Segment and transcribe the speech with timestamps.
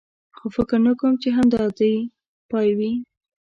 [0.37, 2.01] خو فکر نه کوم، چې همدا دی یې
[2.51, 2.91] پای وي.